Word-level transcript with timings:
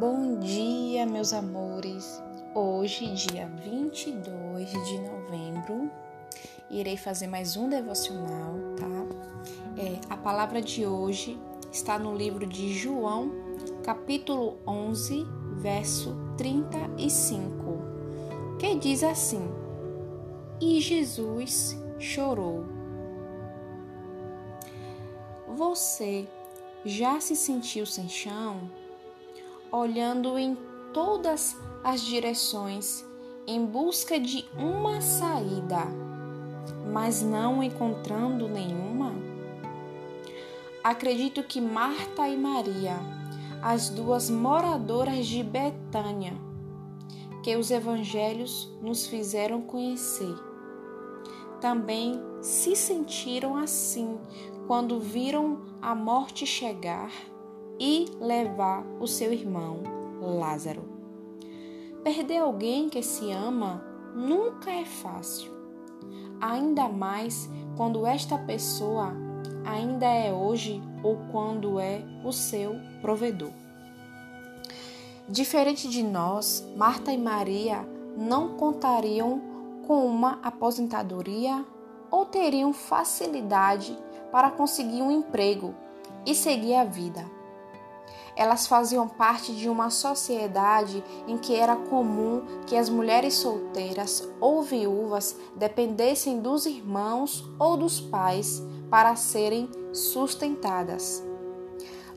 Bom 0.00 0.38
dia, 0.38 1.04
meus 1.04 1.34
amores. 1.34 2.22
Hoje, 2.54 3.12
dia 3.12 3.46
22 3.62 4.70
de 4.70 4.98
novembro, 4.98 5.90
irei 6.70 6.96
fazer 6.96 7.26
mais 7.26 7.54
um 7.54 7.68
devocional, 7.68 8.54
tá? 8.78 8.86
É, 9.78 10.00
a 10.08 10.16
palavra 10.16 10.62
de 10.62 10.86
hoje 10.86 11.38
está 11.70 11.98
no 11.98 12.16
livro 12.16 12.46
de 12.46 12.72
João, 12.72 13.30
capítulo 13.84 14.56
11, 14.66 15.26
verso 15.58 16.16
35, 16.38 18.56
que 18.58 18.76
diz 18.76 19.04
assim: 19.04 19.46
E 20.62 20.80
Jesus 20.80 21.78
chorou. 21.98 22.64
Você 25.46 26.26
já 26.86 27.20
se 27.20 27.36
sentiu 27.36 27.84
sem 27.84 28.08
chão? 28.08 28.79
Olhando 29.72 30.38
em 30.38 30.56
todas 30.92 31.56
as 31.84 32.00
direções 32.00 33.04
em 33.46 33.64
busca 33.64 34.18
de 34.18 34.44
uma 34.56 35.00
saída, 35.00 35.86
mas 36.92 37.22
não 37.22 37.62
encontrando 37.62 38.48
nenhuma? 38.48 39.12
Acredito 40.82 41.42
que 41.42 41.60
Marta 41.60 42.28
e 42.28 42.36
Maria, 42.36 42.96
as 43.62 43.88
duas 43.88 44.30
moradoras 44.30 45.26
de 45.26 45.42
Betânia, 45.42 46.32
que 47.42 47.56
os 47.56 47.70
evangelhos 47.70 48.70
nos 48.82 49.06
fizeram 49.06 49.60
conhecer, 49.62 50.34
também 51.60 52.20
se 52.40 52.74
sentiram 52.74 53.56
assim 53.56 54.18
quando 54.66 54.98
viram 54.98 55.62
a 55.82 55.94
morte 55.94 56.46
chegar 56.46 57.10
e 57.80 58.06
levar 58.20 58.84
o 59.00 59.06
seu 59.06 59.32
irmão 59.32 59.82
Lázaro. 60.20 60.84
Perder 62.04 62.38
alguém 62.38 62.90
que 62.90 63.02
se 63.02 63.32
ama 63.32 63.82
nunca 64.14 64.70
é 64.70 64.84
fácil, 64.84 65.50
ainda 66.40 66.88
mais 66.88 67.48
quando 67.76 68.06
esta 68.06 68.36
pessoa 68.36 69.14
ainda 69.64 70.06
é 70.06 70.32
hoje 70.32 70.82
ou 71.02 71.16
quando 71.32 71.80
é 71.80 72.02
o 72.22 72.32
seu 72.32 72.76
provedor. 73.00 73.52
Diferente 75.28 75.88
de 75.88 76.02
nós, 76.02 76.66
Marta 76.76 77.12
e 77.12 77.18
Maria 77.18 77.88
não 78.16 78.56
contariam 78.56 79.40
com 79.86 80.04
uma 80.04 80.38
aposentadoria 80.42 81.64
ou 82.10 82.26
teriam 82.26 82.72
facilidade 82.72 83.96
para 84.32 84.50
conseguir 84.50 85.02
um 85.02 85.10
emprego 85.10 85.74
e 86.26 86.34
seguir 86.34 86.74
a 86.74 86.84
vida. 86.84 87.39
Elas 88.36 88.66
faziam 88.66 89.08
parte 89.08 89.54
de 89.54 89.68
uma 89.68 89.90
sociedade 89.90 91.04
em 91.26 91.36
que 91.36 91.54
era 91.54 91.76
comum 91.76 92.42
que 92.66 92.76
as 92.76 92.88
mulheres 92.88 93.34
solteiras 93.34 94.28
ou 94.40 94.62
viúvas 94.62 95.36
dependessem 95.56 96.40
dos 96.40 96.66
irmãos 96.66 97.44
ou 97.58 97.76
dos 97.76 98.00
pais 98.00 98.62
para 98.88 99.16
serem 99.16 99.68
sustentadas. 99.92 101.22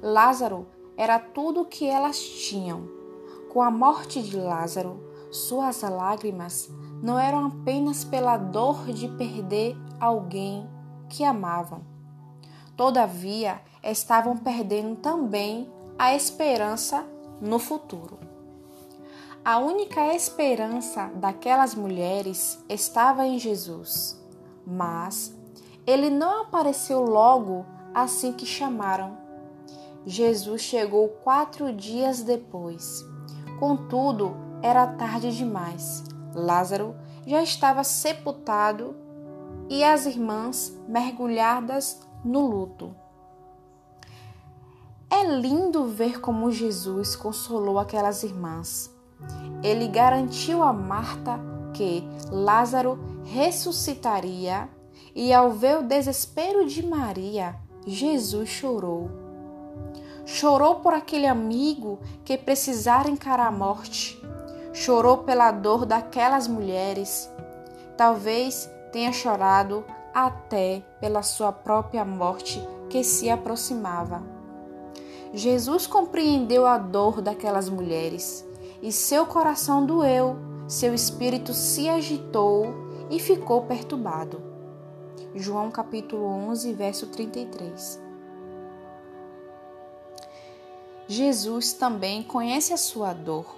Lázaro 0.01 0.67
era 0.97 1.19
tudo 1.19 1.61
o 1.61 1.65
que 1.65 1.87
elas 1.87 2.19
tinham. 2.19 2.87
Com 3.49 3.61
a 3.61 3.71
morte 3.71 4.21
de 4.21 4.37
Lázaro, 4.37 4.99
suas 5.31 5.81
lágrimas 5.81 6.69
não 7.01 7.17
eram 7.19 7.47
apenas 7.47 8.03
pela 8.03 8.37
dor 8.37 8.85
de 8.87 9.07
perder 9.09 9.75
alguém 9.99 10.67
que 11.09 11.23
amavam. 11.23 11.81
Todavia, 12.75 13.61
estavam 13.83 14.37
perdendo 14.37 14.95
também 14.95 15.69
a 16.03 16.13
esperança 16.13 17.07
no 17.39 17.57
futuro. 17.57 18.19
A 19.45 19.57
única 19.59 20.13
esperança 20.13 21.09
daquelas 21.15 21.75
mulheres 21.75 22.61
estava 22.67 23.25
em 23.25 23.39
Jesus, 23.39 24.21
mas 24.67 25.33
ele 25.87 26.09
não 26.09 26.41
apareceu 26.41 27.01
logo 27.03 27.65
assim 27.93 28.33
que 28.33 28.45
chamaram. 28.45 29.17
Jesus 30.05 30.63
chegou 30.63 31.07
quatro 31.07 31.71
dias 31.71 32.21
depois. 32.21 33.01
Contudo, 33.57 34.35
era 34.61 34.85
tarde 34.85 35.31
demais. 35.31 36.03
Lázaro 36.35 36.97
já 37.25 37.41
estava 37.41 37.81
sepultado 37.81 38.93
e 39.69 39.85
as 39.85 40.05
irmãs 40.05 40.77
mergulhadas 40.85 42.01
no 42.25 42.45
luto. 42.45 42.93
É 45.23 45.25
lindo 45.25 45.85
ver 45.85 46.19
como 46.19 46.51
Jesus 46.51 47.15
consolou 47.15 47.79
aquelas 47.79 48.23
irmãs. 48.23 48.93
Ele 49.63 49.87
garantiu 49.87 50.61
a 50.61 50.73
Marta 50.73 51.39
que 51.73 52.03
Lázaro 52.29 52.99
ressuscitaria 53.23 54.67
e, 55.15 55.33
ao 55.33 55.49
ver 55.49 55.77
o 55.77 55.83
desespero 55.83 56.67
de 56.67 56.85
Maria, 56.85 57.55
Jesus 57.87 58.49
chorou. 58.49 59.09
Chorou 60.25 60.81
por 60.81 60.93
aquele 60.93 61.25
amigo 61.25 61.99
que 62.25 62.37
precisara 62.37 63.09
encarar 63.09 63.47
a 63.47 63.51
morte. 63.51 64.21
Chorou 64.73 65.19
pela 65.19 65.51
dor 65.51 65.85
daquelas 65.85 66.49
mulheres. 66.49 67.29
Talvez 67.95 68.69
tenha 68.91 69.13
chorado 69.13 69.85
até 70.13 70.83
pela 70.99 71.23
sua 71.23 71.53
própria 71.53 72.03
morte 72.03 72.61
que 72.89 73.05
se 73.05 73.29
aproximava. 73.29 74.42
Jesus 75.33 75.87
compreendeu 75.87 76.67
a 76.67 76.77
dor 76.77 77.19
daquelas 77.19 77.67
mulheres 77.67 78.45
e 78.83 78.91
seu 78.91 79.25
coração 79.25 79.83
doeu, 79.83 80.35
seu 80.67 80.93
espírito 80.93 81.55
se 81.55 81.89
agitou 81.89 82.67
e 83.09 83.19
ficou 83.19 83.63
perturbado. 83.63 84.39
João 85.33 85.71
capítulo 85.71 86.23
11, 86.25 86.71
verso 86.73 87.07
33. 87.07 87.99
Jesus 91.07 91.73
também 91.73 92.21
conhece 92.21 92.71
a 92.71 92.77
sua 92.77 93.11
dor. 93.11 93.55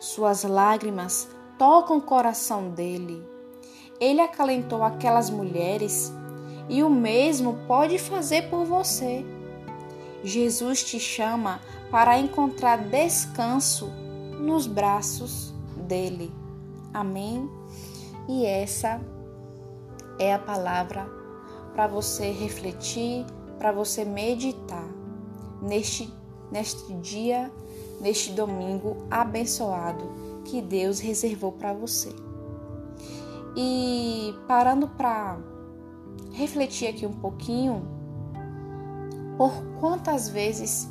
Suas 0.00 0.42
lágrimas 0.42 1.28
tocam 1.58 1.98
o 1.98 2.02
coração 2.02 2.70
dele. 2.70 3.22
Ele 4.00 4.22
acalentou 4.22 4.82
aquelas 4.82 5.28
mulheres 5.28 6.10
e 6.66 6.82
o 6.82 6.88
mesmo 6.88 7.58
pode 7.66 7.98
fazer 7.98 8.48
por 8.48 8.64
você. 8.64 9.22
Jesus 10.24 10.82
te 10.82 10.98
chama 10.98 11.60
para 11.90 12.18
encontrar 12.18 12.78
descanso 12.78 13.92
nos 14.40 14.66
braços 14.66 15.52
dele. 15.76 16.32
Amém? 16.94 17.48
E 18.26 18.46
essa 18.46 19.00
é 20.18 20.32
a 20.32 20.38
palavra 20.38 21.06
para 21.74 21.86
você 21.86 22.30
refletir, 22.30 23.26
para 23.58 23.70
você 23.70 24.02
meditar 24.02 24.88
neste, 25.60 26.10
neste 26.50 26.94
dia, 26.94 27.52
neste 28.00 28.32
domingo 28.32 28.96
abençoado 29.10 30.10
que 30.46 30.62
Deus 30.62 31.00
reservou 31.00 31.52
para 31.52 31.74
você. 31.74 32.14
E 33.56 34.34
parando 34.48 34.88
para 34.88 35.38
refletir 36.32 36.88
aqui 36.88 37.04
um 37.04 37.12
pouquinho, 37.12 37.93
por 39.36 39.52
quantas 39.80 40.28
vezes 40.28 40.88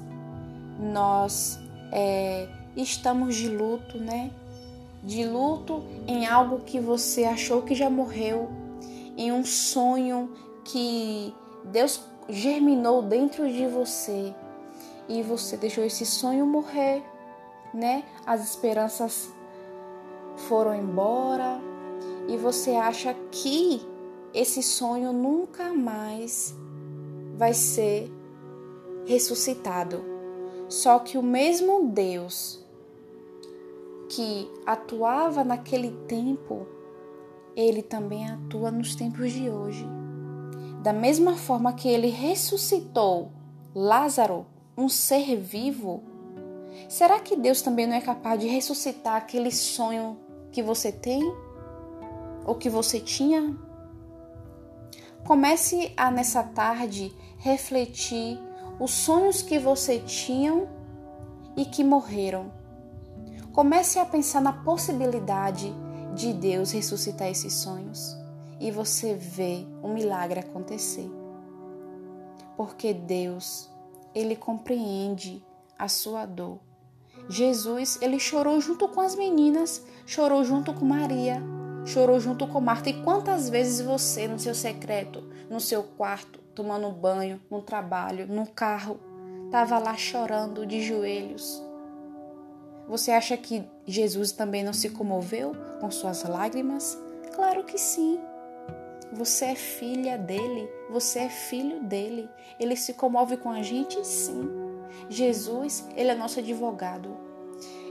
nós 0.80 1.60
é, 1.92 2.48
estamos 2.76 3.36
de 3.36 3.48
luto, 3.48 3.98
né? 3.98 4.32
De 5.04 5.26
luto 5.26 5.84
em 6.08 6.26
algo 6.26 6.60
que 6.60 6.80
você 6.80 7.26
achou 7.26 7.62
que 7.62 7.76
já 7.76 7.90
morreu, 7.90 8.50
em 9.18 9.32
um 9.32 9.44
sonho 9.44 10.32
que 10.64 11.34
Deus 11.66 12.02
germinou 12.30 13.02
dentro 13.02 13.52
de 13.52 13.68
você 13.68 14.34
e 15.08 15.22
você 15.22 15.58
deixou 15.58 15.84
esse 15.84 16.06
sonho 16.06 16.46
morrer, 16.46 17.04
né? 17.74 18.04
As 18.26 18.42
esperanças 18.42 19.30
foram 20.48 20.74
embora 20.76 21.60
e 22.28 22.38
você 22.38 22.72
acha 22.72 23.14
que 23.32 23.82
esse 24.34 24.64
sonho 24.64 25.14
nunca 25.14 25.74
mais 25.74 26.56
vai 27.36 27.54
ser 27.54 28.10
ressuscitado. 29.06 30.04
Só 30.70 31.00
que 31.00 31.18
o 31.18 31.24
mesmo 31.24 31.90
Deus 31.90 32.64
que 34.10 34.50
atuava 34.66 35.44
naquele 35.44 35.92
tempo, 36.08 36.68
ele 37.56 37.82
também 37.82 38.30
atua 38.30 38.72
nos 38.72 38.96
tempos 38.96 39.32
de 39.32 39.50
hoje. 39.50 39.86
Da 40.82 40.94
mesma 40.94 41.36
forma 41.36 41.74
que 41.74 41.88
ele 41.88 42.10
ressuscitou 42.10 43.32
Lázaro, 43.74 44.46
um 44.78 44.88
ser 44.88 45.36
vivo, 45.36 46.04
será 46.88 47.20
que 47.20 47.36
Deus 47.36 47.62
também 47.62 47.88
não 47.88 47.96
é 47.96 48.02
capaz 48.02 48.40
de 48.40 48.48
ressuscitar 48.48 49.16
aquele 49.16 49.52
sonho 49.52 50.18
que 50.52 50.62
você 50.62 50.92
tem 50.92 51.22
ou 52.46 52.56
que 52.56 52.70
você 52.70 53.00
tinha? 53.00 53.58
Comece 55.26 55.92
a 55.96 56.12
nessa 56.12 56.44
tarde 56.44 57.16
refletir 57.38 58.38
os 58.80 58.92
sonhos 58.92 59.42
que 59.42 59.60
você 59.60 60.00
tinha 60.00 60.68
e 61.56 61.66
que 61.66 61.84
morreram. 61.84 62.52
Comece 63.52 64.00
a 64.00 64.06
pensar 64.06 64.42
na 64.42 64.52
possibilidade 64.52 65.74
de 66.16 66.34
Deus 66.34 66.72
ressuscitar 66.72 67.28
esses 67.28 67.54
sonhos 67.54 68.18
e 68.60 68.72
você 68.72 69.14
vê 69.14 69.66
um 69.84 69.94
milagre 69.94 70.40
acontecer. 70.40 71.10
Porque 72.56 72.94
Deus, 72.94 73.70
ele 74.14 74.36
compreende 74.36 75.46
a 75.78 75.88
sua 75.88 76.26
dor. 76.26 76.60
Jesus, 77.30 77.98
ele 78.02 78.20
chorou 78.20 78.60
junto 78.60 78.88
com 78.88 79.02
as 79.02 79.16
meninas, 79.16 79.84
chorou 80.06 80.44
junto 80.44 80.74
com 80.74 80.86
Maria, 80.86 81.42
chorou 81.86 82.20
junto 82.20 82.48
com 82.48 82.60
Marta. 82.60 82.90
E 82.90 83.02
quantas 83.04 83.50
vezes 83.50 83.86
você, 83.86 84.28
no 84.28 84.40
seu 84.40 84.54
secreto, 84.54 85.24
no 85.50 85.60
seu 85.60 85.84
quarto, 85.84 86.43
tomando 86.54 86.92
banho, 86.92 87.42
no 87.50 87.62
trabalho, 87.62 88.28
no 88.28 88.48
carro, 88.48 89.00
estava 89.46 89.78
lá 89.80 89.96
chorando 89.96 90.66
de 90.66 90.82
joelhos? 90.82 91.64
Você 92.88 93.12
acha 93.12 93.38
que 93.38 93.64
Jesus 93.86 94.32
também 94.32 94.64
não 94.64 94.74
se 94.74 94.90
comoveu 94.90 95.54
com 95.80 95.90
suas 95.90 96.24
lágrimas? 96.24 96.98
Claro 97.34 97.64
que 97.64 97.78
sim. 97.78 98.20
Você 99.14 99.46
é 99.46 99.56
filha 99.56 100.18
dele, 100.18 100.68
você 100.90 101.20
é 101.20 101.30
filho 101.30 101.82
dele. 101.82 102.30
Ele 102.60 102.76
se 102.76 102.94
comove 102.94 103.38
com 103.38 103.50
a 103.50 103.62
gente, 103.62 104.06
sim. 104.06 104.50
Jesus, 105.10 105.88
ele 105.96 106.10
é 106.10 106.16
nosso 106.16 106.40
advogado. 106.40 107.16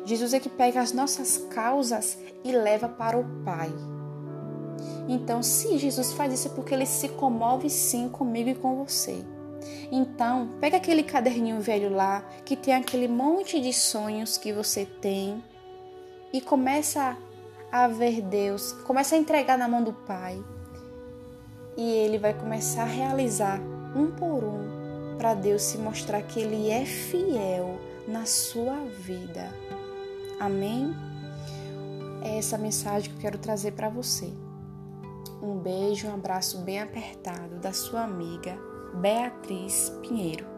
Jesus 0.04 0.34
é 0.34 0.40
que 0.40 0.48
pega 0.48 0.80
as 0.80 0.92
nossas 0.92 1.38
causas 1.50 2.18
e 2.44 2.52
leva 2.52 2.88
para 2.88 3.16
o 3.16 3.24
Pai. 3.44 3.70
Então, 5.08 5.42
se 5.42 5.78
Jesus 5.78 6.12
faz 6.12 6.32
isso 6.32 6.48
é 6.48 6.50
porque 6.50 6.74
ele 6.74 6.86
se 6.86 7.08
comove 7.08 7.68
sim 7.68 8.08
comigo 8.08 8.50
e 8.50 8.54
com 8.54 8.84
você. 8.84 9.24
Então, 9.90 10.48
pega 10.60 10.76
aquele 10.76 11.02
caderninho 11.02 11.60
velho 11.60 11.92
lá 11.92 12.24
que 12.44 12.56
tem 12.56 12.74
aquele 12.74 13.08
monte 13.08 13.60
de 13.60 13.72
sonhos 13.72 14.36
que 14.36 14.52
você 14.52 14.86
tem 14.86 15.42
e 16.32 16.40
começa 16.40 17.16
a 17.70 17.88
ver 17.88 18.20
Deus, 18.22 18.72
começa 18.84 19.14
a 19.14 19.18
entregar 19.18 19.58
na 19.58 19.68
mão 19.68 19.82
do 19.82 19.92
Pai. 19.92 20.42
E 21.76 21.82
ele 21.82 22.18
vai 22.18 22.34
começar 22.34 22.82
a 22.82 22.86
realizar 22.86 23.60
um 23.96 24.10
por 24.10 24.44
um 24.44 25.16
para 25.16 25.34
Deus 25.34 25.62
se 25.62 25.78
mostrar 25.78 26.22
que 26.22 26.40
ele 26.40 26.70
é 26.70 26.84
fiel 26.84 27.78
na 28.08 28.26
sua 28.26 28.76
vida. 28.98 29.48
Amém? 30.40 30.94
É 32.22 32.38
essa 32.38 32.58
mensagem 32.58 33.10
que 33.10 33.16
eu 33.16 33.20
quero 33.20 33.38
trazer 33.38 33.72
para 33.72 33.88
você. 33.88 34.30
Um 35.42 35.58
beijo, 35.58 36.06
um 36.06 36.14
abraço 36.14 36.58
bem 36.58 36.80
apertado 36.80 37.58
da 37.58 37.72
sua 37.72 38.04
amiga 38.04 38.56
Beatriz 38.94 39.90
Pinheiro. 40.00 40.51